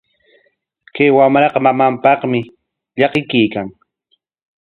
[0.93, 2.39] Chay wamraqa mamanpaqmi
[2.99, 3.67] llakikuykan.